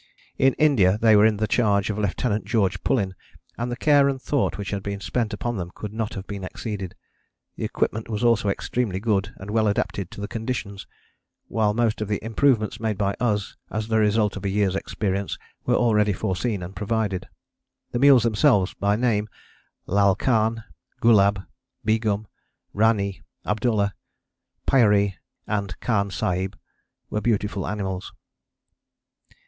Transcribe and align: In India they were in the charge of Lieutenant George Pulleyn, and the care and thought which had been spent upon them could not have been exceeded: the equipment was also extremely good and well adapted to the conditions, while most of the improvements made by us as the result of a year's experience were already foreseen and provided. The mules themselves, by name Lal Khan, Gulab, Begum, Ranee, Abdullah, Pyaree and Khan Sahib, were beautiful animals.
In 0.39 0.53
India 0.55 0.97
they 0.97 1.15
were 1.15 1.27
in 1.27 1.37
the 1.37 1.45
charge 1.47 1.91
of 1.91 1.99
Lieutenant 1.99 2.43
George 2.45 2.83
Pulleyn, 2.83 3.13
and 3.55 3.71
the 3.71 3.75
care 3.75 4.09
and 4.09 4.19
thought 4.19 4.57
which 4.57 4.71
had 4.71 4.81
been 4.81 4.99
spent 4.99 5.31
upon 5.31 5.57
them 5.57 5.69
could 5.75 5.93
not 5.93 6.15
have 6.15 6.25
been 6.25 6.43
exceeded: 6.43 6.95
the 7.55 7.65
equipment 7.65 8.09
was 8.09 8.23
also 8.23 8.49
extremely 8.49 8.99
good 8.99 9.31
and 9.37 9.51
well 9.51 9.67
adapted 9.67 10.09
to 10.09 10.19
the 10.19 10.27
conditions, 10.27 10.87
while 11.49 11.75
most 11.75 12.01
of 12.01 12.07
the 12.07 12.17
improvements 12.25 12.79
made 12.79 12.97
by 12.97 13.13
us 13.19 13.55
as 13.69 13.89
the 13.89 13.99
result 13.99 14.35
of 14.35 14.43
a 14.43 14.49
year's 14.49 14.75
experience 14.75 15.37
were 15.67 15.75
already 15.75 16.13
foreseen 16.13 16.63
and 16.63 16.75
provided. 16.75 17.27
The 17.91 17.99
mules 17.99 18.23
themselves, 18.23 18.73
by 18.73 18.95
name 18.95 19.29
Lal 19.85 20.15
Khan, 20.15 20.63
Gulab, 20.99 21.43
Begum, 21.85 22.25
Ranee, 22.73 23.21
Abdullah, 23.45 23.93
Pyaree 24.65 25.17
and 25.45 25.79
Khan 25.79 26.09
Sahib, 26.09 26.57
were 27.11 27.21
beautiful 27.21 27.67
animals. 27.67 28.11